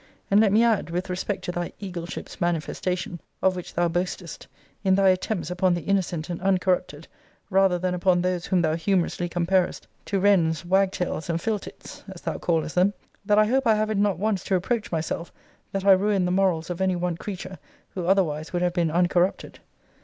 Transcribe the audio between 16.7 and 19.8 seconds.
of any one creature, who otherwise would have been uncorrupted.